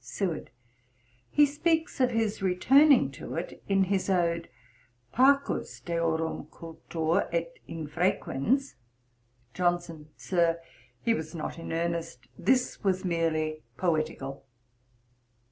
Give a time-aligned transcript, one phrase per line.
[0.03, 0.49] SEWARD.
[1.29, 4.49] 'He speaks of his returning to it, in his Ode
[5.11, 8.73] Parcus Deorum cultor et infrequens
[9.53, 10.09] JOHNSON.
[10.17, 10.59] 'Sir,
[11.03, 14.43] he was not in earnest: this was merely poetical.'